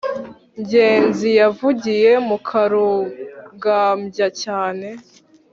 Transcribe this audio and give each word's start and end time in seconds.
ngenzi 0.59 1.29
yavugiye 1.39 2.11
mukarugambwa 2.27 4.27
cyane 4.41 4.87